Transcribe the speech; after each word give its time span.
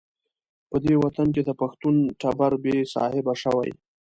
په 0.69 0.77
دې 0.85 0.95
وطن 1.03 1.27
کې 1.35 1.41
د 1.45 1.51
پښتون 1.61 1.95
ټبر 2.21 2.51
بې 2.63 2.77
صاحبه 2.93 3.33
شوی. 3.43 3.71